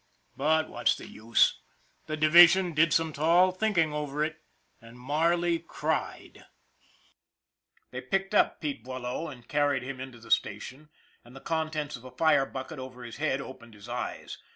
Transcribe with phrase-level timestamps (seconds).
[0.35, 1.61] But what's the use!
[2.07, 4.41] The division did some tall thinking over it
[4.81, 6.43] and Marley cried!
[7.91, 10.89] They picked up Pete Boileau and carried him into the station,
[11.23, 14.39] and the contents of a fire bucket over his head opened his eyes.